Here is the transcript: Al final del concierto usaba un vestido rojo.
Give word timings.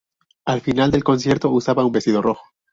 Al 0.45 0.61
final 0.61 0.89
del 0.89 1.03
concierto 1.03 1.51
usaba 1.51 1.85
un 1.85 1.91
vestido 1.91 2.23
rojo. 2.23 2.41